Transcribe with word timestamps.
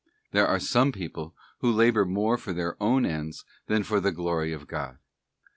There 0.31 0.47
are 0.47 0.59
some 0.59 0.91
people 0.91 1.35
who 1.59 1.71
labour 1.71 2.05
more 2.05 2.35
for 2.35 2.53
their 2.53 2.75
own 2.81 3.05
ends 3.05 3.45
than 3.67 3.83
for 3.83 3.99
the 3.99 4.11
glory 4.11 4.51
of 4.51 4.67
God. 4.67 4.97